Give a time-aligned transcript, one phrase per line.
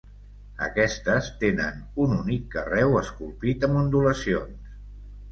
[0.67, 4.73] Aquestes, tenen un únic carreu esculpit amb ondulacions.